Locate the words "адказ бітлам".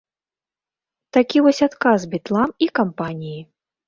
1.67-2.49